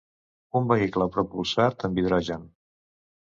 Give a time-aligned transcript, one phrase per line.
[0.59, 2.49] Un vehicle propulsat amb hidrogen.